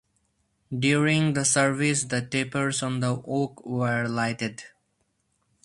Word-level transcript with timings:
During 0.75 1.33
the 1.33 1.45
service 1.45 2.05
the 2.05 2.23
tapers 2.23 2.81
on 2.81 3.01
the 3.01 3.21
oak 3.23 3.63
were 3.63 4.07
lighted. 4.07 4.63